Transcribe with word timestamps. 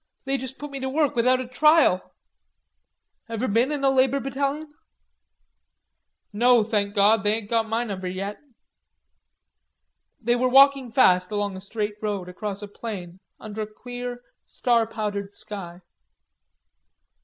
They 0.25 0.35
just 0.35 0.57
put 0.57 0.71
me 0.71 0.79
to 0.79 0.89
work 0.89 1.15
without 1.15 1.39
a 1.39 1.47
trial. 1.47 2.15
Ever 3.29 3.47
been 3.47 3.71
in 3.71 3.83
a 3.83 3.91
labor 3.91 4.19
battalion?" 4.19 4.73
"No, 6.33 6.63
thank 6.63 6.95
Gawd, 6.95 7.23
they 7.23 7.33
ain't 7.35 7.51
got 7.51 7.67
my 7.69 7.83
number 7.83 8.07
yet." 8.07 8.39
They 10.19 10.35
were 10.35 10.49
walking 10.49 10.91
fast 10.91 11.29
along 11.29 11.55
a 11.55 11.61
straight 11.61 12.01
road 12.01 12.27
across 12.29 12.63
a 12.63 12.67
plain 12.67 13.19
under 13.39 13.61
a 13.61 13.67
clear 13.67 14.23
star 14.47 14.87
powdered 14.87 15.33
sky. 15.35 15.81